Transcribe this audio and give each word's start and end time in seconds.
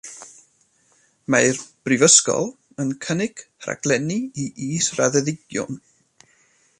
Mae'r 1.33 1.59
brifysgol 1.89 2.49
yn 2.85 2.95
cynnig 3.07 3.43
rhaglenni 3.67 4.19
i 4.45 4.49
israddedigion. 4.69 5.83